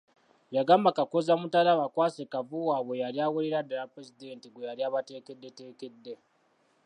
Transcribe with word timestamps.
Yagamba 0.57 0.95
Kakooza 0.97 1.33
Mutale 1.41 1.69
abakwase 1.73 2.21
Kavvu 2.33 2.57
waabwe 2.67 2.93
eyali 2.97 3.19
awerera 3.25 3.59
ddala 3.65 3.89
Pulezidenti 3.91 4.47
gwe 4.49 4.67
yali 4.69 4.81
abateekeddeteekedde. 4.87 6.13